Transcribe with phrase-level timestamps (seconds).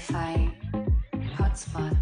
[0.00, 0.50] Wi-Fi
[1.38, 1.92] Hotspot.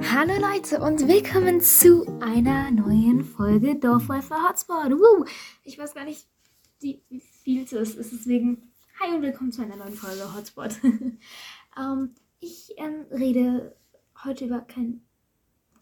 [0.00, 4.92] Hallo Leute und willkommen zu einer neuen Folge Dorfwifi Hotspot.
[4.92, 5.26] Woo!
[5.62, 6.26] Ich weiß gar nicht,
[6.80, 7.02] wie
[7.42, 7.98] viel es ist.
[7.98, 10.76] Es ist deswegen Hi und willkommen zu einer neuen Folge Hotspot.
[11.78, 13.76] ähm, ich ähm, rede
[14.24, 15.02] heute über kein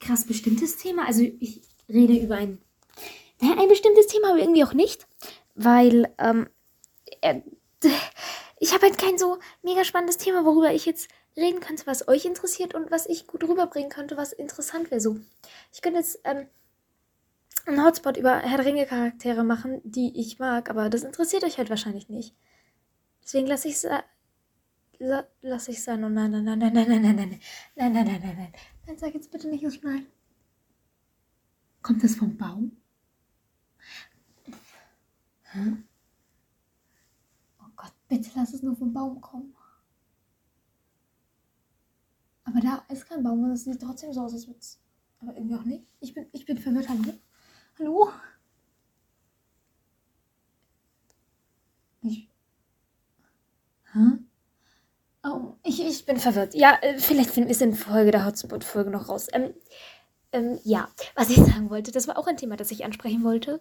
[0.00, 1.06] krass bestimmtes Thema.
[1.06, 2.60] Also ich rede über ein,
[3.40, 5.06] naja, ein bestimmtes Thema, aber irgendwie auch nicht.
[5.54, 6.48] Weil ähm,
[7.20, 7.40] äh,
[8.58, 12.24] ich habe halt kein so mega spannendes Thema, worüber ich jetzt reden könnte, was euch
[12.24, 15.00] interessiert und was ich gut rüberbringen könnte, was interessant wäre.
[15.00, 15.18] So,
[15.72, 16.46] ich könnte jetzt ähm,
[17.66, 21.58] einen Hotspot über Herr der Ringe Charaktere machen, die ich mag, aber das interessiert euch
[21.58, 22.34] halt wahrscheinlich nicht.
[23.22, 23.86] Deswegen lasse ich es
[25.42, 26.04] lasse ich sein.
[26.04, 27.40] Oh nein, nein, nein, nein, nein, nein, nein, nein, nein,
[27.74, 28.52] nein, nein, nein, nein, nein.
[28.86, 30.06] Nein, sag jetzt bitte nicht so schnell.
[31.84, 32.72] Kommt das vom Baum?
[35.42, 35.84] Hm?
[37.60, 39.54] Oh Gott, bitte lass es nur vom Baum kommen.
[42.44, 44.80] Aber da ist kein Baum und es sieht trotzdem so aus, als würde es.
[45.20, 45.94] Aber irgendwie auch nicht.
[46.00, 46.88] Ich bin, ich bin verwirrt.
[46.88, 47.12] Hallo?
[47.78, 48.12] Hallo?
[52.00, 52.30] Ich.
[53.92, 53.98] Hä?
[55.22, 56.54] Oh, ich, ich bin verwirrt.
[56.54, 59.28] Ja, äh, vielleicht finden wir es in Folge der Hotspot-Folge noch raus.
[59.32, 59.54] Ähm,
[60.34, 63.60] ähm, ja, was ich sagen wollte, das war auch ein Thema, das ich ansprechen wollte.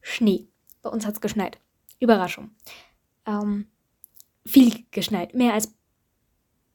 [0.00, 0.48] Schnee.
[0.82, 1.58] Bei uns hat es geschneit.
[2.00, 2.50] Überraschung.
[3.26, 3.66] Ähm,
[4.46, 5.34] viel geschneit.
[5.34, 5.74] Mehr als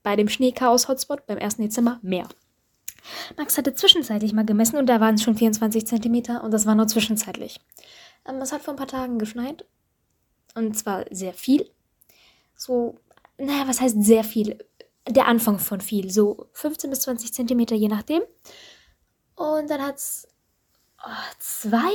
[0.03, 1.57] bei dem Schneechaos-Hotspot beim 1.
[1.57, 1.99] Dezember.
[2.01, 2.27] Mehr.
[3.37, 6.75] Max hatte zwischenzeitlich mal gemessen und da waren es schon 24 Zentimeter und das war
[6.75, 7.59] nur zwischenzeitlich.
[8.27, 9.65] Ähm, es hat vor ein paar Tagen geschneit.
[10.55, 11.71] Und zwar sehr viel.
[12.55, 12.99] So
[13.37, 14.57] naja, was heißt sehr viel?
[15.07, 18.21] Der Anfang von viel, so 15 bis 20 Zentimeter, je nachdem.
[19.35, 20.27] Und dann hat es
[21.03, 21.91] oh, zwei,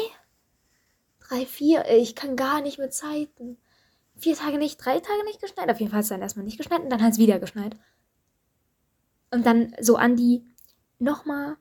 [1.21, 3.59] drei, vier, ich kann gar nicht mit Zeiten.
[4.17, 5.71] Vier Tage nicht, drei Tage nicht geschneit.
[5.71, 7.77] Auf jeden Fall hat es dann erstmal nicht geschneit und dann hat es wieder geschneit.
[9.31, 10.45] Und dann so an die
[10.99, 11.57] nochmal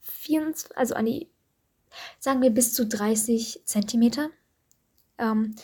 [0.00, 1.30] 24, also an die,
[2.18, 4.30] sagen wir bis zu 30 Zentimeter.
[5.18, 5.54] Ähm,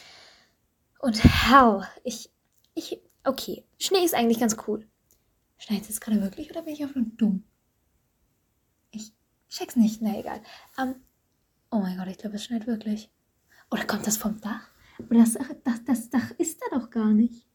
[1.01, 2.31] und hell, ich,
[2.75, 4.87] ich, okay, Schnee ist eigentlich ganz cool.
[5.59, 7.45] Schneit es jetzt gerade wirklich oder bin ich einfach nur dumm?
[9.53, 10.41] Check's nicht, na egal.
[10.79, 10.95] Um, ähm,
[11.71, 13.11] oh mein Gott, ich glaube, es schneit wirklich.
[13.71, 14.69] Oder kommt das vom Dach?
[14.99, 17.47] Aber das, das, das Dach ist da doch gar nicht.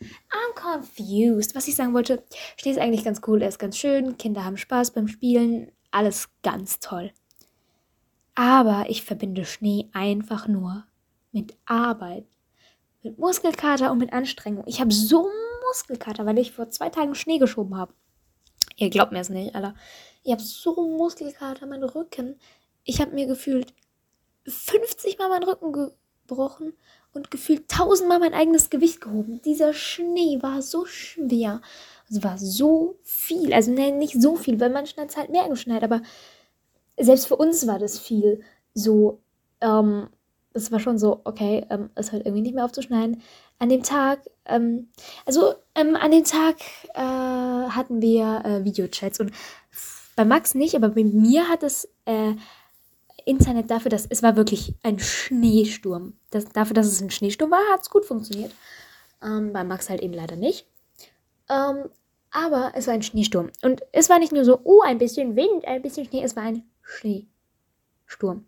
[0.00, 1.56] I'm confused.
[1.56, 2.24] Was ich sagen wollte,
[2.56, 6.28] Schnee ist eigentlich ganz cool, er ist ganz schön, Kinder haben Spaß beim Spielen, alles
[6.42, 7.12] ganz toll.
[8.36, 10.86] Aber ich verbinde Schnee einfach nur
[11.32, 12.26] mit Arbeit,
[13.02, 14.64] mit Muskelkater und mit Anstrengung.
[14.66, 15.28] Ich habe so
[15.66, 17.92] Muskelkater, weil ich vor zwei Tagen Schnee geschoben habe.
[18.80, 19.74] Ihr glaubt mir es nicht, Alter.
[20.24, 22.40] Ich habe so Muskelkater, mein Rücken.
[22.84, 23.74] Ich habe mir gefühlt
[24.46, 25.92] 50 Mal meinen Rücken
[26.26, 26.72] gebrochen
[27.12, 29.42] und gefühlt 1000 Mal mein eigenes Gewicht gehoben.
[29.42, 31.60] Dieser Schnee war so schwer.
[32.08, 33.52] Es war so viel.
[33.52, 36.00] Also, nein, nicht so viel, weil manchmal hat es halt mehr geschneit, aber
[36.98, 38.40] selbst für uns war das viel.
[38.72, 39.20] So,
[39.60, 40.08] ähm,
[40.52, 43.22] es war schon so, okay, ähm, es hört irgendwie nicht mehr aufzuschneiden.
[43.58, 44.88] An dem Tag, ähm,
[45.26, 46.56] also ähm, an dem Tag
[46.94, 49.32] äh, hatten wir äh, Videochats und
[50.16, 52.34] bei Max nicht, aber bei mir hat es äh,
[53.24, 56.14] Internet dafür, dass es war wirklich ein Schneesturm.
[56.30, 58.52] Das, dafür, dass es ein Schneesturm war, hat es gut funktioniert.
[59.22, 60.66] Ähm, bei Max halt eben leider nicht.
[61.48, 61.90] Ähm,
[62.30, 63.50] aber es war ein Schneesturm.
[63.62, 66.44] Und es war nicht nur so, oh, ein bisschen Wind, ein bisschen Schnee, es war
[66.44, 68.44] ein Schneesturm.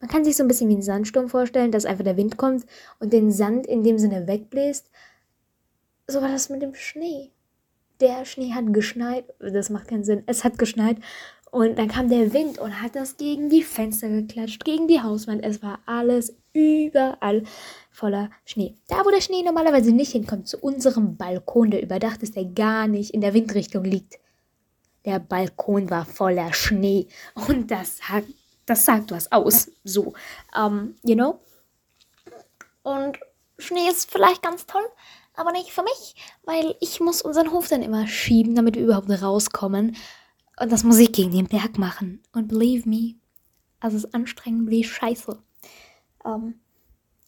[0.00, 2.64] Man kann sich so ein bisschen wie einen Sandsturm vorstellen, dass einfach der Wind kommt
[2.98, 4.90] und den Sand in dem Sinne wegbläst.
[6.06, 7.30] So war das mit dem Schnee.
[8.00, 10.96] Der Schnee hat geschneit, das macht keinen Sinn, es hat geschneit
[11.50, 15.44] und dann kam der Wind und hat das gegen die Fenster geklatscht, gegen die Hauswand.
[15.44, 17.42] Es war alles überall
[17.90, 18.76] voller Schnee.
[18.88, 22.86] Da, wo der Schnee normalerweise nicht hinkommt, zu unserem Balkon, der überdacht ist, der gar
[22.86, 24.18] nicht in der Windrichtung liegt.
[25.04, 27.08] Der Balkon war voller Schnee
[27.48, 28.24] und das hat
[28.70, 29.70] das sagt was aus.
[29.84, 30.14] So,
[30.56, 31.40] um, you know?
[32.82, 33.18] Und
[33.58, 34.86] Schnee ist vielleicht ganz toll,
[35.34, 36.14] aber nicht für mich,
[36.44, 39.96] weil ich muss unseren Hof dann immer schieben, damit wir überhaupt rauskommen.
[40.58, 42.22] Und das muss ich gegen den Berg machen.
[42.32, 43.16] Und believe me,
[43.80, 45.42] also es ist anstrengend wie Scheiße.
[46.22, 46.60] Um,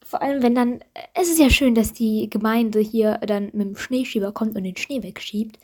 [0.05, 0.85] vor allem, wenn dann,
[1.15, 4.77] es ist ja schön, dass die Gemeinde hier dann mit dem Schneeschieber kommt und den
[4.77, 5.59] Schnee wegschiebt.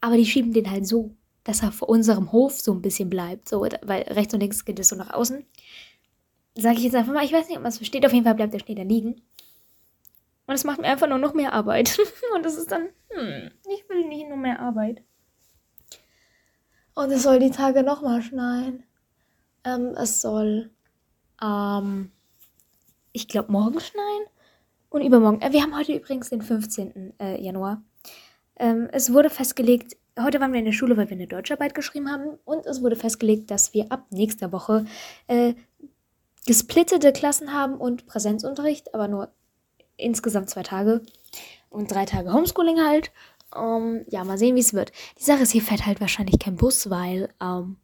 [0.00, 1.14] Aber die schieben den halt so
[1.50, 3.48] dass er vor unserem Hof so ein bisschen bleibt.
[3.48, 5.44] So, weil rechts und links geht es so nach außen.
[6.54, 8.06] Sage ich jetzt einfach mal, ich weiß nicht, ob man es versteht.
[8.06, 9.20] Auf jeden Fall bleibt der Schnee da liegen.
[10.46, 11.98] Und es macht mir einfach nur noch mehr Arbeit.
[12.34, 15.02] und das ist dann, hm, ich will nicht nur mehr Arbeit.
[16.94, 18.84] Und es soll die Tage nochmal schneien.
[19.64, 20.70] Ähm, es soll,
[21.42, 22.12] ähm,
[23.12, 24.24] ich glaube, morgen schneien
[24.88, 25.40] und übermorgen.
[25.40, 27.14] Äh, wir haben heute übrigens den 15.
[27.18, 27.82] Äh, Januar.
[28.56, 32.10] Ähm, es wurde festgelegt, heute waren wir in der Schule, weil wir eine Deutscharbeit geschrieben
[32.10, 32.38] haben.
[32.44, 34.84] Und es wurde festgelegt, dass wir ab nächster Woche
[35.26, 35.54] äh,
[36.46, 39.32] gesplittete Klassen haben und Präsenzunterricht, aber nur
[39.96, 41.02] insgesamt zwei Tage.
[41.68, 43.10] Und drei Tage Homeschooling halt.
[43.54, 44.92] Um, ähm, ja, mal sehen, wie es wird.
[45.18, 47.78] Die Sache ist, hier fährt halt wahrscheinlich kein Bus, weil ähm,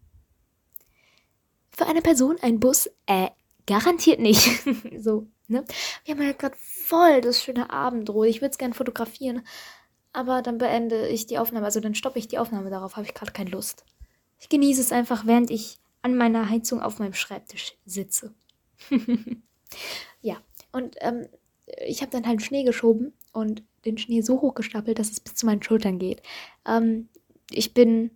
[1.70, 3.28] für eine Person ein Bus, äh,
[3.66, 4.62] garantiert nicht.
[4.98, 5.64] so, ne?
[6.04, 8.28] Wir haben halt gerade voll das schöne Abendrot.
[8.28, 9.46] Ich würde es gerne fotografieren,
[10.16, 13.12] aber dann beende ich die Aufnahme, also dann stoppe ich die Aufnahme, darauf habe ich
[13.12, 13.84] gerade keine Lust.
[14.40, 18.32] Ich genieße es einfach, während ich an meiner Heizung auf meinem Schreibtisch sitze.
[20.22, 20.38] ja,
[20.72, 21.26] und ähm,
[21.86, 25.34] ich habe dann halt Schnee geschoben und den Schnee so hoch gestapelt, dass es bis
[25.34, 26.22] zu meinen Schultern geht.
[26.66, 27.10] Ähm,
[27.50, 28.10] ich bin,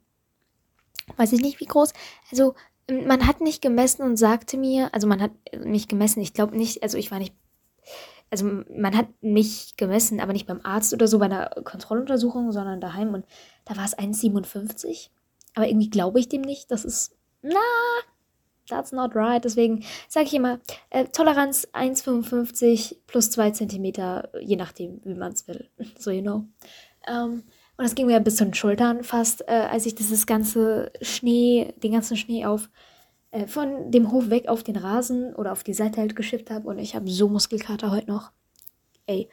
[1.18, 1.92] weiß ich nicht wie groß,
[2.30, 2.54] also
[2.90, 6.82] man hat nicht gemessen und sagte mir, also man hat nicht gemessen, ich glaube nicht,
[6.82, 7.34] also ich war nicht
[8.30, 12.80] also man hat mich gemessen, aber nicht beim Arzt oder so bei einer Kontrolluntersuchung, sondern
[12.80, 13.26] daheim und
[13.64, 15.08] da war es 1,57.
[15.54, 16.70] Aber irgendwie glaube ich dem nicht.
[16.70, 17.58] Das ist, na,
[18.68, 19.44] that's not right.
[19.44, 20.60] Deswegen sage ich immer,
[20.90, 23.84] äh, Toleranz 1,55 plus 2 cm,
[24.40, 25.68] je nachdem, wie man es will.
[25.98, 26.44] So, you know.
[27.08, 27.42] Ähm,
[27.76, 31.74] und das ging mir bis zu den Schultern fast, äh, als ich dieses ganze Schnee,
[31.82, 32.68] den ganzen Schnee auf
[33.32, 36.68] äh, von dem Hof weg auf den Rasen oder auf die Seite halt geschippt habe
[36.68, 38.32] und ich habe so Muskelkater heute noch.
[39.06, 39.28] Ey,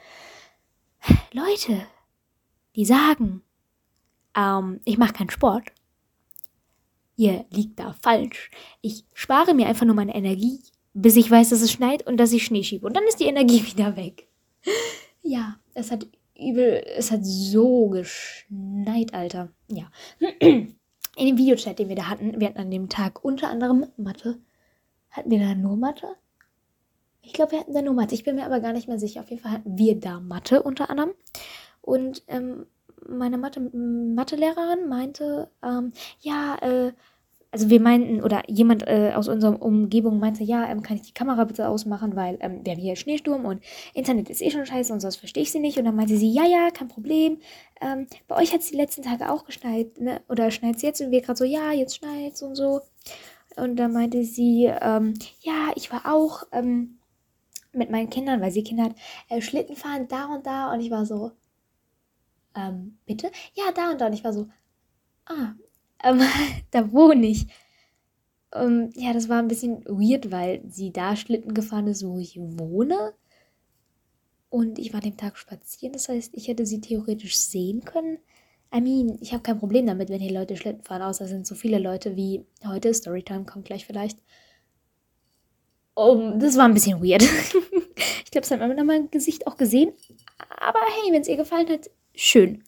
[1.31, 1.81] Leute,
[2.75, 3.41] die sagen,
[4.35, 5.71] ähm, ich mache keinen Sport.
[7.15, 8.51] Ihr liegt da falsch.
[8.81, 10.61] Ich spare mir einfach nur meine Energie,
[10.93, 12.85] bis ich weiß, dass es schneit und dass ich Schnee schiebe.
[12.85, 14.27] Und dann ist die Energie wieder weg.
[15.23, 16.07] ja, es hat
[16.37, 19.49] übel, es hat so geschneit, Alter.
[19.67, 19.89] Ja.
[21.17, 24.39] in dem Videochat, den wir da hatten, wir hatten an dem Tag unter anderem Mathe.
[25.09, 26.15] Hatten wir da nur Mathe?
[27.21, 28.13] Ich glaube, wir hatten da nur Mathe.
[28.13, 29.21] Ich bin mir aber gar nicht mehr sicher.
[29.21, 31.11] Auf jeden Fall hatten wir da Mathe unter anderem.
[31.81, 32.67] Und ähm,
[33.07, 36.93] meine Mathe Mathelehrerin meinte, ähm, ja, äh,
[37.51, 41.13] also wir meinten, oder jemand äh, aus unserer Umgebung meinte, ja, ähm, kann ich die
[41.13, 43.63] Kamera bitte ausmachen, weil ähm, wir haben hier Schneesturm und
[43.93, 45.77] Internet ist eh schon scheiße und sonst verstehe ich sie nicht.
[45.77, 47.39] Und dann meinte sie, ja, ja, kein Problem.
[47.81, 50.21] Ähm, bei euch hat es die letzten Tage auch geschneit, ne?
[50.29, 51.01] Oder schneit es jetzt?
[51.01, 52.81] Und wir gerade so, ja, jetzt schneit es und so.
[53.55, 56.99] Und dann meinte sie, ähm, ja, ich war auch ähm,
[57.73, 58.95] mit meinen Kindern, weil sie Kinder hat,
[59.29, 60.73] äh, Schlitten fahren da und da.
[60.73, 61.31] Und ich war so,
[62.55, 63.31] ähm, bitte?
[63.53, 64.07] Ja, da und da.
[64.07, 64.47] Und ich war so,
[65.25, 65.53] ah,
[66.03, 66.21] ähm,
[66.71, 67.47] da wohne ich.
[68.53, 72.37] Ähm, ja, das war ein bisschen weird, weil sie da Schlitten gefahren ist, wo ich
[72.37, 73.13] wohne.
[74.49, 78.17] Und ich war den Tag spazieren, das heißt, ich hätte sie theoretisch sehen können.
[78.73, 81.47] I mean, ich habe kein Problem damit, wenn hier Leute Schlitten fahren, außer es sind
[81.47, 82.93] so viele Leute wie heute.
[82.93, 84.19] Storytime kommt gleich vielleicht.
[85.95, 87.23] Oh, das war ein bisschen weird.
[88.23, 89.93] ich glaube, es hat man in meinem Gesicht auch gesehen.
[90.49, 92.63] Aber hey, wenn es ihr gefallen hat, schön.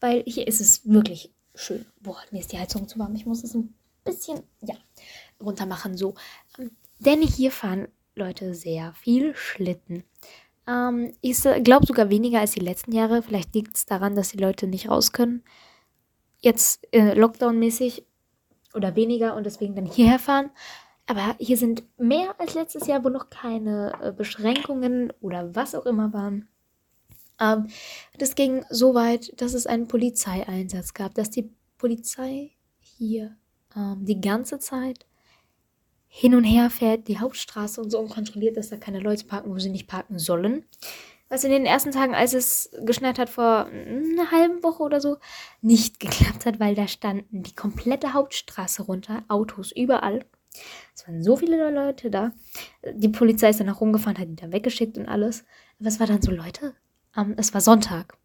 [0.00, 1.86] Weil hier ist es wirklich schön.
[2.00, 3.14] Boah, mir ist die Heizung zu warm.
[3.14, 3.74] Ich muss es ein
[4.04, 4.74] bisschen, ja,
[5.40, 5.96] runter machen.
[5.96, 6.14] So.
[6.58, 10.04] Ähm, denn hier fahren Leute sehr viel Schlitten.
[10.66, 13.22] Ähm, ich glaube sogar weniger als die letzten Jahre.
[13.22, 15.42] Vielleicht liegt es daran, dass die Leute nicht raus können.
[16.40, 18.04] Jetzt äh, Lockdown-mäßig
[18.74, 20.50] oder weniger und deswegen dann hierher fahren.
[21.06, 25.86] Aber hier sind mehr als letztes Jahr, wo noch keine äh, Beschränkungen oder was auch
[25.86, 26.48] immer waren.
[27.40, 27.68] Ähm,
[28.18, 33.36] das ging so weit, dass es einen Polizeieinsatz gab, dass die Polizei hier
[33.76, 35.06] ähm, die ganze Zeit
[36.06, 39.50] hin und her fährt, die Hauptstraße und so und kontrolliert, dass da keine Leute parken,
[39.50, 40.64] wo sie nicht parken sollen.
[41.28, 45.16] Was in den ersten Tagen, als es geschneit hat, vor einer halben Woche oder so,
[45.60, 50.24] nicht geklappt hat, weil da standen die komplette Hauptstraße runter, Autos überall.
[50.94, 52.30] Es waren so viele Leute da.
[52.94, 55.44] Die Polizei ist dann auch rumgefahren, hat die dann weggeschickt und alles.
[55.80, 56.74] Aber es war dann so, Leute,
[57.16, 58.16] ähm, es war Sonntag.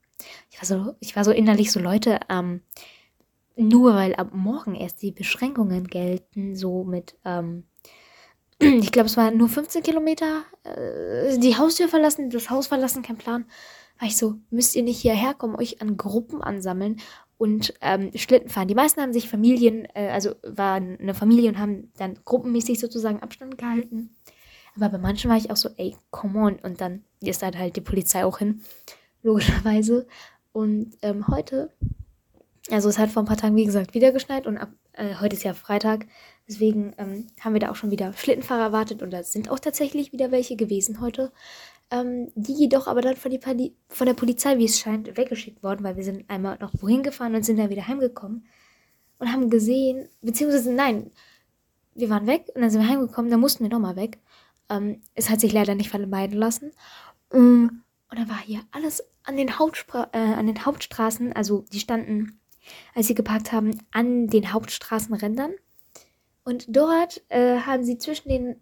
[0.51, 2.61] Ich war so, ich war so innerlich so, Leute, ähm,
[3.55, 7.65] nur weil ab morgen erst die Beschränkungen gelten, so mit, ähm,
[8.59, 13.17] ich glaube, es waren nur 15 Kilometer, äh, die Haustür verlassen, das Haus verlassen, kein
[13.17, 13.45] Plan.
[13.99, 17.01] War ich so, müsst ihr nicht hierher kommen, euch an Gruppen ansammeln
[17.37, 18.67] und ähm, Schlitten fahren.
[18.67, 23.21] Die meisten haben sich Familien, äh, also waren eine Familie und haben dann gruppenmäßig sozusagen
[23.21, 24.15] Abstand gehalten.
[24.79, 26.55] Aber bei manchen war ich auch so, ey, come on.
[26.59, 28.61] Und dann ist halt halt die Polizei auch hin,
[29.23, 30.07] logischerweise.
[30.51, 31.71] Und ähm, heute,
[32.71, 35.35] also es hat vor ein paar Tagen, wie gesagt, wieder geschneit und ab, äh, heute
[35.35, 36.05] ist ja Freitag.
[36.47, 40.11] Deswegen ähm, haben wir da auch schon wieder Schlittenfahrer erwartet und da sind auch tatsächlich
[40.13, 41.31] wieder welche gewesen heute.
[41.91, 45.83] Ähm, die jedoch aber dann von, die, von der Polizei, wie es scheint, weggeschickt worden,
[45.83, 48.45] weil wir sind einmal noch wohin gefahren und sind dann wieder heimgekommen
[49.17, 51.11] und haben gesehen, beziehungsweise nein,
[51.95, 54.19] wir waren weg und dann sind wir heimgekommen, dann mussten wir nochmal weg.
[54.69, 56.71] Ähm, es hat sich leider nicht vermeiden lassen.
[57.31, 57.67] Mm,
[58.09, 62.39] und dann war hier alles an den, Hauptspra äh, an den Hauptstraßen, also die standen,
[62.95, 65.53] als sie geparkt haben, an den Hauptstraßenrändern.
[66.43, 68.55] Und dort äh, haben sie zwischen den,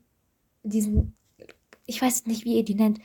[0.63, 1.15] diesen,
[1.85, 2.99] ich weiß nicht, wie ihr die nennt,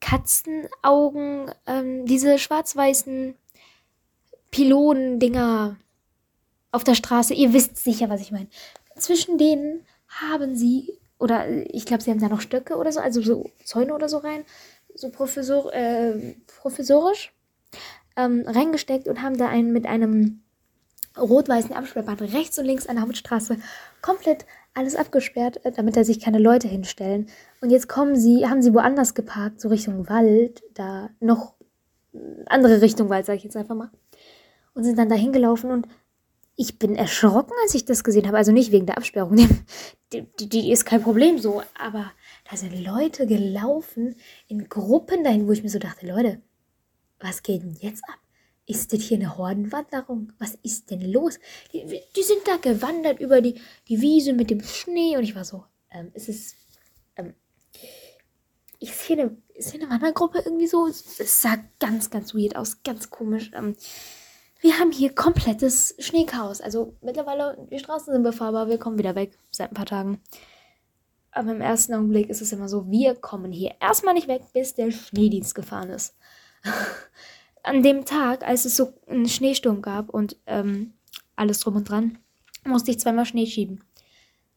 [0.00, 3.34] Katzenaugen, ähm, diese schwarz-weißen
[4.52, 5.76] Pylonen-Dinger
[6.70, 7.34] auf der Straße.
[7.34, 8.48] Ihr wisst sicher, was ich meine.
[8.96, 13.20] Zwischen denen haben sie, oder ich glaube, sie haben da noch Stöcke oder so, also
[13.20, 14.44] so Zäune oder so rein,
[14.94, 17.32] so professor, äh, professorisch
[18.16, 20.42] ähm, reingesteckt und haben da einen mit einem
[21.18, 23.56] rot-weißen Absperrband rechts und links an der Hauptstraße
[24.02, 27.28] komplett alles abgesperrt, äh, damit da sich keine Leute hinstellen.
[27.60, 31.54] Und jetzt kommen sie, haben sie woanders geparkt, so Richtung Wald, da noch
[32.14, 33.90] äh, andere Richtung Wald, sage ich jetzt einfach mal.
[34.74, 35.88] Und sind dann da hingelaufen und
[36.60, 38.36] ich bin erschrocken, als ich das gesehen habe.
[38.36, 39.36] Also nicht wegen der Absperrung,
[40.12, 42.12] die, die, die ist kein Problem so, aber
[42.50, 44.16] da sind Leute gelaufen
[44.48, 46.42] in Gruppen dahin, wo ich mir so dachte, Leute,
[47.20, 48.18] was geht denn jetzt ab?
[48.66, 50.32] Ist das hier eine Hordenwanderung?
[50.40, 51.38] Was ist denn los?
[51.72, 51.86] Die,
[52.16, 53.54] die sind da gewandert über die,
[53.86, 56.54] die Wiese mit dem Schnee und ich war so, ähm, ist es,
[57.14, 57.34] ähm,
[58.80, 60.88] ist hier eine, ist hier eine Wandergruppe irgendwie so?
[60.88, 63.52] Es sah ganz, ganz weird aus, ganz komisch.
[63.54, 63.76] Ähm,
[64.60, 66.60] wir haben hier komplettes Schneechaos.
[66.60, 70.20] Also mittlerweile, die Straßen sind befahrbar, wir kommen wieder weg seit ein paar Tagen.
[71.30, 74.74] Aber im ersten Augenblick ist es immer so, wir kommen hier erstmal nicht weg, bis
[74.74, 76.16] der Schneedienst gefahren ist.
[77.62, 80.94] an dem Tag, als es so einen Schneesturm gab und ähm,
[81.36, 82.18] alles drum und dran,
[82.64, 83.84] musste ich zweimal Schnee schieben.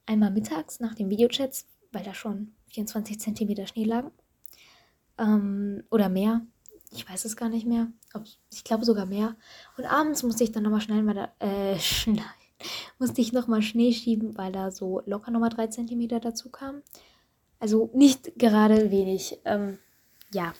[0.05, 4.11] Einmal mittags nach den Videochats, weil da schon 24 Zentimeter Schnee lagen.
[5.17, 6.41] Ähm, oder mehr.
[6.91, 7.87] Ich weiß es gar nicht mehr.
[8.51, 9.35] Ich glaube sogar mehr.
[9.77, 12.23] Und abends musste ich dann nochmal schneiden, weil da, äh, schneiden.
[12.99, 16.81] musste ich nochmal Schnee schieben, weil da so locker nochmal 3 Zentimeter dazu kam.
[17.59, 19.39] Also nicht gerade wenig.
[19.45, 19.79] Ähm,
[20.31, 20.53] ja,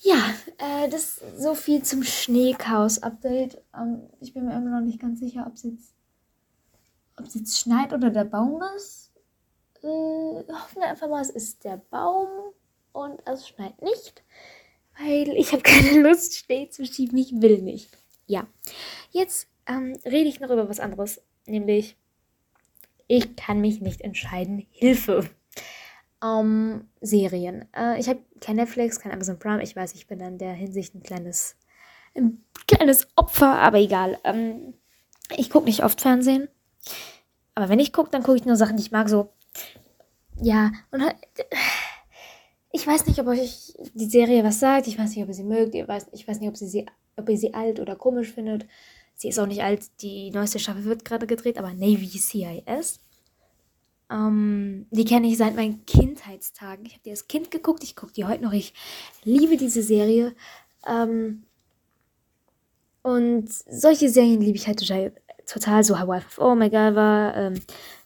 [0.00, 3.62] ja, äh, das ist so viel zum Schneechaos-Update.
[3.74, 5.94] Ähm, ich bin mir immer noch nicht ganz sicher, ob es jetzt,
[7.34, 9.12] jetzt schneit oder der Baum ist.
[9.82, 12.28] Äh, hoffen wir einfach mal, es ist der Baum
[12.92, 14.24] und es schneit nicht,
[14.98, 17.18] weil ich habe keine Lust, Schnee zu schieben.
[17.18, 17.90] Ich will nicht.
[18.26, 18.46] Ja,
[19.10, 21.96] jetzt ähm, rede ich noch über was anderes, nämlich
[23.06, 24.66] ich kann mich nicht entscheiden.
[24.70, 25.28] Hilfe.
[26.22, 27.66] Um, Serien.
[27.74, 29.62] Äh, ich habe kein Netflix, kein Amazon Prime.
[29.62, 31.56] Ich weiß, ich bin in der Hinsicht ein kleines,
[32.14, 34.18] ein kleines Opfer, aber egal.
[34.24, 34.74] Ähm,
[35.36, 36.48] ich gucke nicht oft Fernsehen.
[37.54, 39.08] Aber wenn ich gucke, dann gucke ich nur Sachen, die ich mag.
[39.08, 39.32] So,
[40.40, 41.16] ja, und halt,
[42.72, 44.86] ich weiß nicht, ob euch die Serie was sagt.
[44.86, 45.74] Ich weiß nicht, ob ihr sie mögt.
[45.74, 48.66] Ich weiß, ich weiß nicht, ob, sie, sie, ob ihr sie alt oder komisch findet.
[49.14, 49.86] Sie ist auch nicht alt.
[50.02, 53.00] Die neueste Staffel wird gerade gedreht, aber Navy CIS.
[54.10, 56.86] Ähm, die kenne ich seit meinen Kindheitstagen.
[56.86, 58.52] Ich habe die als Kind geguckt, ich gucke die heute noch.
[58.52, 58.74] Ich
[59.24, 60.34] liebe diese Serie.
[60.86, 61.44] Ähm,
[63.02, 64.78] und solche Serien liebe ich halt
[65.46, 67.60] total, so Hawaii Oh my God war ähm,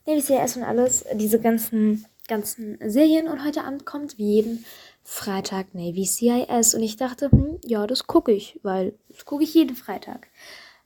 [0.06, 1.04] Navy CRS und alles.
[1.14, 3.28] Diese ganzen, ganzen Serien.
[3.28, 4.64] Und heute Abend kommt wie jeden
[5.04, 6.74] Freitag Navy CIS.
[6.74, 10.28] Und ich dachte, hm, ja, das gucke ich, weil das gucke ich jeden Freitag.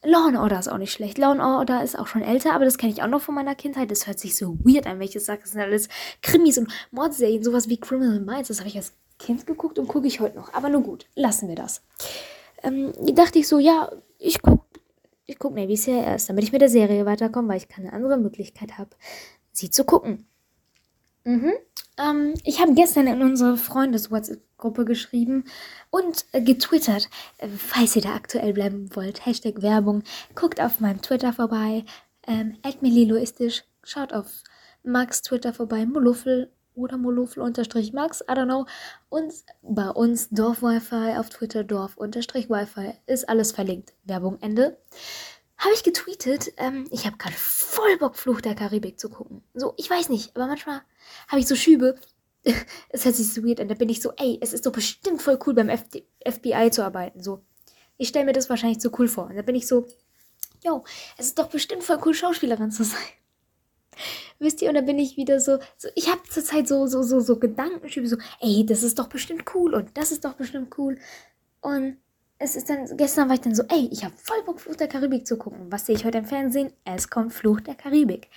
[0.02, 1.18] Law and Order ist auch nicht schlecht.
[1.18, 3.54] Law and Order ist auch schon älter, aber das kenne ich auch noch von meiner
[3.54, 3.90] Kindheit.
[3.90, 5.40] Das hört sich so weird an, wenn ich das sage.
[5.42, 5.88] Das sind alles
[6.22, 8.48] Krimis und Mordserien, sowas wie Criminal Minds.
[8.48, 10.52] Das habe ich als Kind geguckt und gucke ich heute noch.
[10.54, 11.82] Aber nur gut, lassen wir das.
[12.62, 14.66] Ähm, dachte ich so, ja, ich gucke
[15.26, 18.78] ich guck Navy CRS, damit ich mit der Serie weiterkomme, weil ich keine andere Möglichkeit
[18.78, 18.90] habe,
[19.50, 20.26] sie zu gucken.
[21.26, 21.54] Mhm.
[21.98, 25.44] Ähm, ich habe gestern in unsere Freundes-WhatsApp-Gruppe geschrieben
[25.90, 27.08] und äh, getwittert.
[27.38, 30.04] Äh, falls ihr da aktuell bleiben wollt, Hashtag Werbung,
[30.36, 31.84] guckt auf meinem Twitter vorbei,
[32.28, 34.28] ähm, @mililoistisch, schaut auf
[34.84, 38.66] Max Twitter vorbei, Moluffel oder Moluffel unterstrich Max, I don't know.
[39.08, 43.94] Und bei uns Dorf Wi-Fi auf Twitter Dorf unterstrich Wi-Fi ist alles verlinkt.
[44.04, 44.78] Werbung Ende
[45.58, 49.42] habe ich getweetet, ähm, ich habe gerade voll Bock, Fluch der Karibik zu gucken.
[49.54, 50.82] So, ich weiß nicht, aber manchmal
[51.28, 51.96] habe ich so Schübe.
[52.90, 53.68] es hört sich so weird an.
[53.68, 56.84] Da bin ich so, ey, es ist doch bestimmt voll cool, beim FD FBI zu
[56.84, 57.22] arbeiten.
[57.22, 57.42] So,
[57.96, 59.26] ich stelle mir das wahrscheinlich so cool vor.
[59.26, 59.86] Und da bin ich so,
[60.62, 60.84] yo,
[61.16, 63.00] es ist doch bestimmt voll cool, Schauspielerin zu sein.
[64.38, 67.20] Wisst ihr, und da bin ich wieder so, so ich habe zurzeit so, so, so,
[67.20, 70.98] so Gedankenschübe, so, ey, das ist doch bestimmt cool und das ist doch bestimmt cool.
[71.62, 71.96] Und
[72.38, 74.88] es ist dann, gestern war ich dann so, ey, ich habe voll Bock, Fluch der
[74.88, 75.66] Karibik zu gucken.
[75.70, 76.72] Was sehe ich heute im Fernsehen?
[76.84, 78.28] Es kommt Fluch der Karibik.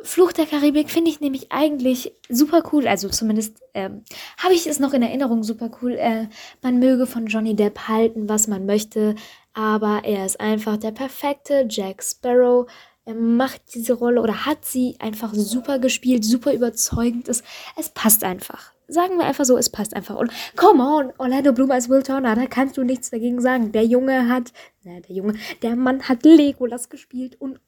[0.00, 2.86] Fluch der Karibik finde ich nämlich eigentlich super cool.
[2.86, 4.04] Also zumindest ähm,
[4.38, 5.92] habe ich es noch in Erinnerung super cool.
[5.92, 6.28] Äh,
[6.62, 9.16] man möge von Johnny Depp halten, was man möchte,
[9.54, 12.70] aber er ist einfach der perfekte Jack Sparrow.
[13.04, 17.28] er macht diese Rolle oder hat sie einfach super gespielt, super überzeugend.
[17.28, 17.42] Es,
[17.76, 18.72] es passt einfach.
[18.88, 20.16] Sagen wir einfach so, es passt einfach.
[20.16, 23.70] Und come on, Orlando Bloom als Will Turner, da kannst du nichts dagegen sagen.
[23.72, 24.52] Der Junge hat,
[24.82, 27.60] na, der Junge, der Mann hat Legolas gespielt und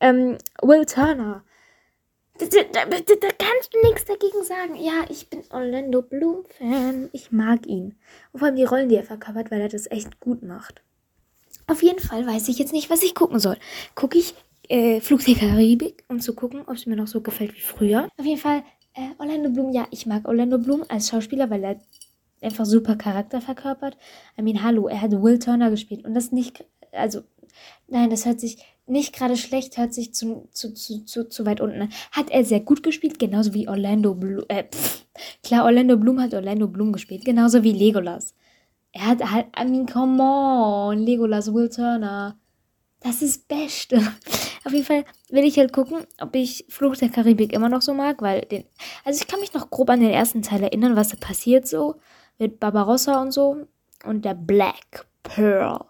[0.00, 1.44] ähm, Will Turner.
[2.38, 4.74] Da, da, da, da, kannst du nichts dagegen sagen.
[4.76, 7.08] Ja, ich bin Orlando Bloom-Fan.
[7.12, 7.94] Ich mag ihn.
[8.32, 10.82] Und vor allem die Rollen, die er verkörpert, weil er das echt gut macht.
[11.66, 13.56] Auf jeden Fall weiß ich jetzt nicht, was ich gucken soll.
[13.94, 14.34] Gucke ich
[14.68, 18.08] äh, Flug der Karibik, um zu gucken, ob es mir noch so gefällt wie früher.
[18.18, 18.62] Auf jeden Fall
[18.96, 21.80] äh, Orlando Bloom, ja, ich mag Orlando Bloom als Schauspieler, weil er
[22.40, 23.96] einfach super Charakter verkörpert.
[24.38, 27.20] I mean, hallo, er hat Will Turner gespielt und das nicht, also,
[27.88, 31.60] nein, das hört sich nicht gerade schlecht, hört sich zu, zu, zu, zu, zu weit
[31.60, 31.88] unten an.
[32.12, 35.06] Hat er sehr gut gespielt, genauso wie Orlando Bloom, äh, pff,
[35.42, 38.34] klar, Orlando Bloom hat Orlando Bloom gespielt, genauso wie Legolas.
[38.92, 42.38] Er hat halt, I mean, come on, Legolas, Will Turner.
[43.00, 44.00] Das ist Beste.
[44.66, 47.94] Auf jeden Fall will ich halt gucken, ob ich Fluch der Karibik immer noch so
[47.94, 48.64] mag, weil den.
[49.04, 52.00] Also ich kann mich noch grob an den ersten Teil erinnern, was da passiert so.
[52.38, 53.68] Mit Barbarossa und so.
[54.04, 55.84] Und der Black Pearl.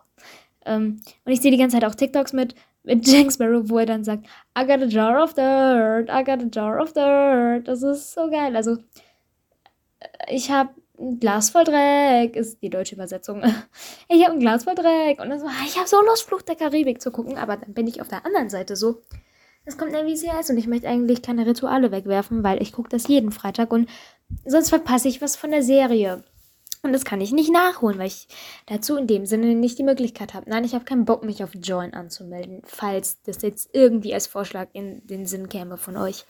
[0.66, 3.86] Ähm, und ich sehe die ganze Zeit auch TikToks mit, mit Jack Sparrow, wo er
[3.86, 4.26] dann sagt,
[4.58, 7.66] I got a jar of dirt, I got a jar of dirt.
[7.66, 8.54] Das ist so geil.
[8.54, 8.76] Also,
[10.28, 10.68] ich habe
[10.98, 13.42] ein Glas voll Dreck ist die deutsche Übersetzung.
[14.08, 16.56] Ich habe ein Glas voll Dreck und dann so, ich habe so Lust, Flucht der
[16.56, 19.02] Karibik zu gucken, aber dann bin ich auf der anderen Seite so.
[19.64, 23.08] Es kommt ein VCS und ich möchte eigentlich keine Rituale wegwerfen, weil ich gucke das
[23.08, 23.88] jeden Freitag und
[24.44, 26.24] sonst verpasse ich was von der Serie.
[26.82, 28.28] Und das kann ich nicht nachholen, weil ich
[28.66, 30.48] dazu in dem Sinne nicht die Möglichkeit habe.
[30.48, 34.68] Nein, ich habe keinen Bock, mich auf Join anzumelden, falls das jetzt irgendwie als Vorschlag
[34.72, 36.24] in den Sinn käme von euch.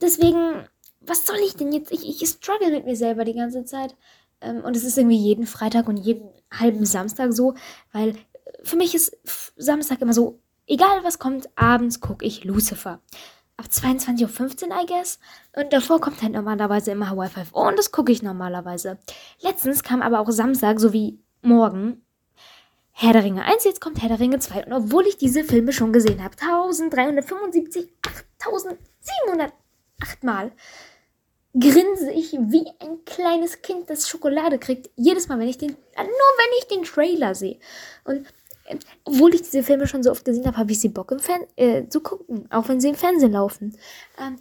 [0.00, 0.68] Deswegen
[1.06, 1.92] was soll ich denn jetzt?
[1.92, 3.96] Ich, ich struggle mit mir selber die ganze Zeit.
[4.40, 7.54] Ähm, und es ist irgendwie jeden Freitag und jeden halben Samstag so,
[7.92, 8.14] weil
[8.62, 9.16] für mich ist
[9.56, 13.00] Samstag immer so, egal was kommt, abends gucke ich Lucifer.
[13.56, 15.20] Ab 22.15 Uhr, I guess.
[15.54, 18.98] Und davor kommt halt normalerweise immer Hawaii 5 Oh, und das gucke ich normalerweise.
[19.40, 22.02] Letztens kam aber auch Samstag, so wie morgen,
[22.90, 24.66] Herr der Ringe 1, jetzt kommt Herr der Ringe 2.
[24.66, 30.52] Und obwohl ich diese Filme schon gesehen habe, 1375, 8708 Mal,
[31.58, 34.90] grinse ich wie ein kleines Kind, das Schokolade kriegt.
[34.96, 37.58] Jedes Mal, wenn ich den, äh, nur wenn ich den Trailer sehe.
[38.04, 38.26] Und
[38.66, 41.20] äh, obwohl ich diese Filme schon so oft gesehen habe, habe ich sie Bock im
[41.20, 43.76] Fern äh, zu gucken, auch wenn sie im Fernsehen laufen.
[44.18, 44.36] Ähm,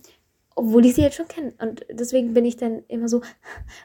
[0.56, 1.54] obwohl ich sie jetzt schon kenne.
[1.60, 3.22] Und deswegen bin ich dann immer so,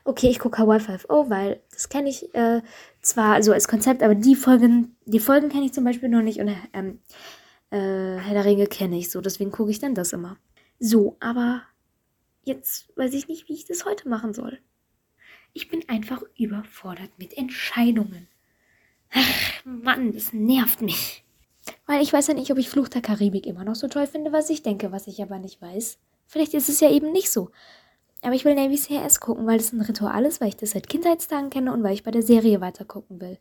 [0.05, 2.63] okay, ich gucke Hawaii 5.0, weil das kenne ich äh,
[3.01, 6.41] zwar so als Konzept, aber die Folgen, die Folgen kenne ich zum Beispiel noch nicht
[6.41, 6.99] und ähm,
[7.71, 10.37] äh, Herr der Ringe kenne ich so, deswegen gucke ich dann das immer.
[10.79, 11.63] So, aber
[12.45, 14.59] Jetzt weiß ich nicht, wie ich das heute machen soll.
[15.53, 18.29] Ich bin einfach überfordert mit Entscheidungen.
[19.11, 21.25] Ach, Mann, das nervt mich.
[21.87, 24.33] Weil ich weiß ja nicht, ob ich Fluch der Karibik immer noch so toll finde,
[24.33, 25.99] was ich denke, was ich aber nicht weiß.
[26.27, 27.51] Vielleicht ist es ja eben nicht so.
[28.23, 30.89] Aber ich will Navy CRS gucken, weil es ein Ritual ist, weil ich das seit
[30.89, 33.39] Kindheitstagen kenne und weil ich bei der Serie weiter gucken will.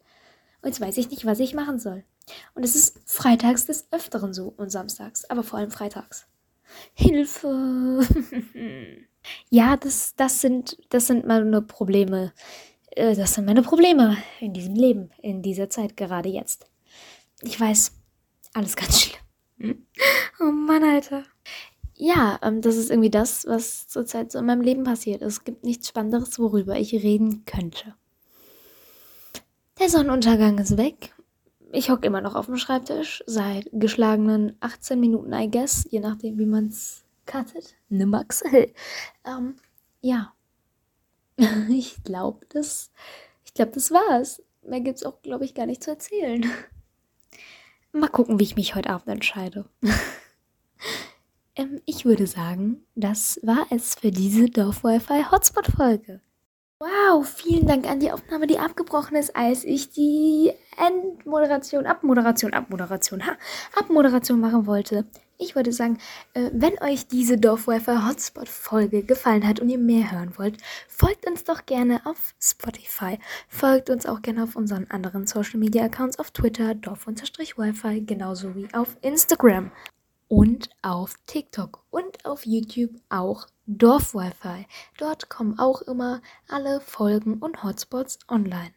[0.61, 2.03] Und jetzt weiß ich nicht, was ich machen soll.
[2.53, 6.27] Und es ist freitags des Öfteren so und samstags, aber vor allem freitags.
[6.93, 8.05] Hilfe.
[9.49, 12.33] ja, das, das, sind, das sind meine Probleme.
[12.91, 16.67] Äh, das sind meine Probleme in diesem Leben, in dieser Zeit, gerade jetzt.
[17.41, 17.93] Ich weiß,
[18.53, 19.85] alles ganz schlimm.
[20.39, 21.23] Oh Mann, Alter.
[21.95, 25.23] Ja, ähm, das ist irgendwie das, was zurzeit so in meinem Leben passiert.
[25.23, 27.95] Es gibt nichts Spannenderes, worüber ich reden könnte.
[29.79, 31.16] Der Sonnenuntergang ist weg
[31.71, 36.37] ich hocke immer noch auf dem Schreibtisch seit geschlagenen 18 Minuten, I guess, je nachdem,
[36.37, 37.75] wie man es cuttet.
[37.89, 38.43] Ne Max.
[39.25, 39.55] ähm,
[40.01, 40.33] ja.
[41.69, 42.91] ich glaube, das,
[43.45, 44.41] ich glaube, das war's.
[44.63, 46.49] Mehr gibt's auch, glaube ich, gar nicht zu erzählen.
[47.91, 49.65] Mal gucken, wie ich mich heute Abend entscheide.
[51.55, 56.21] ähm, ich würde sagen, das war es für diese Dorf-Wi-Fi-Hotspot-Folge.
[56.79, 63.25] Wow, vielen Dank an die Aufnahme, die abgebrochen ist, als ich die Endmoderation, Abmoderation, Abmoderation,
[63.25, 63.35] ha,
[63.75, 65.05] Abmoderation machen wollte.
[65.39, 65.97] Ich würde sagen,
[66.35, 71.27] äh, wenn euch diese Dorfwifi Hotspot Folge gefallen hat und ihr mehr hören wollt, folgt
[71.27, 73.17] uns doch gerne auf Spotify.
[73.49, 78.71] Folgt uns auch gerne auf unseren anderen Social Media Accounts auf Twitter, dorf-wifi, genauso wie
[78.75, 79.71] auf Instagram
[80.27, 84.65] und auf TikTok und auf YouTube auch Dorf-Wi-Fi.
[84.97, 88.73] Dort kommen auch immer alle Folgen und Hotspots online.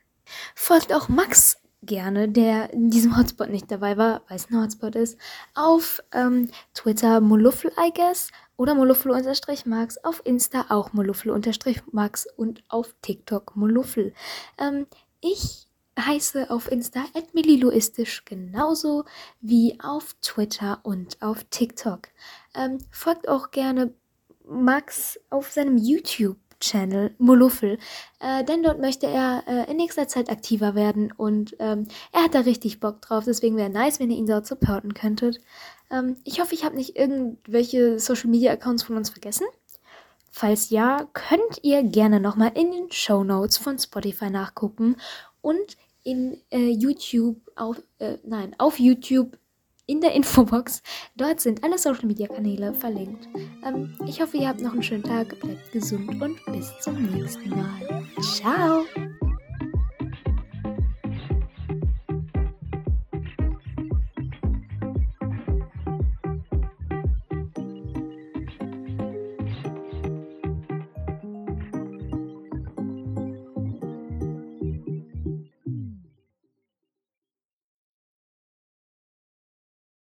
[0.55, 4.95] Folgt auch Max gerne, der in diesem Hotspot nicht dabei war, weil es ein Hotspot
[4.97, 5.19] ist,
[5.55, 13.57] auf ähm, Twitter Moluffel, I guess, oder Moluffel-Max, auf Insta auch Moluffel-Max und auf TikTok
[13.57, 14.13] Moluffel.
[14.59, 14.87] Ähm,
[15.21, 19.05] ich heiße auf Insta @mililoistisch genauso
[19.41, 22.09] wie auf Twitter und auf TikTok.
[22.55, 23.95] Ähm, folgt auch gerne
[24.47, 26.37] Max auf seinem YouTube.
[26.61, 27.79] Channel Moluffel,
[28.21, 32.35] äh, denn dort möchte er äh, in nächster Zeit aktiver werden und ähm, er hat
[32.35, 33.25] da richtig Bock drauf.
[33.25, 35.41] Deswegen wäre nice, wenn ihr ihn dort supporten könntet.
[35.91, 39.47] Ähm, ich hoffe, ich habe nicht irgendwelche Social Media Accounts von uns vergessen.
[40.31, 44.97] Falls ja, könnt ihr gerne nochmal in den Show Notes von Spotify nachgucken
[45.43, 49.37] und in äh, YouTube auf, äh, nein, auf YouTube
[49.87, 50.83] in der Infobox.
[51.17, 53.29] Dort sind alle Social Media Kanäle verlinkt.
[53.65, 57.51] Ähm, ich hoffe, ihr habt noch einen schönen Tag, bleibt gesund und bis zum nächsten
[57.51, 58.07] Mal.
[58.21, 58.85] Ciao!